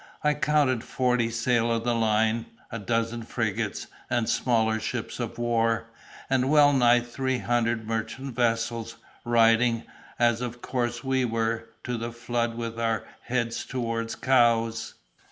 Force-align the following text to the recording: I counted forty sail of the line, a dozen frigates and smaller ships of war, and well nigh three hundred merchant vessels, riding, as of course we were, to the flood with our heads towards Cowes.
I 0.23 0.33
counted 0.33 0.83
forty 0.83 1.29
sail 1.29 1.71
of 1.71 1.83
the 1.83 1.93
line, 1.93 2.47
a 2.71 2.79
dozen 2.79 3.21
frigates 3.21 3.85
and 4.09 4.27
smaller 4.27 4.79
ships 4.79 5.19
of 5.19 5.37
war, 5.37 5.91
and 6.27 6.49
well 6.49 6.73
nigh 6.73 7.01
three 7.01 7.37
hundred 7.37 7.85
merchant 7.87 8.33
vessels, 8.35 8.97
riding, 9.23 9.83
as 10.17 10.41
of 10.41 10.59
course 10.59 11.03
we 11.03 11.23
were, 11.23 11.69
to 11.83 11.97
the 11.99 12.11
flood 12.11 12.55
with 12.57 12.79
our 12.79 13.05
heads 13.21 13.63
towards 13.63 14.15
Cowes. 14.15 14.95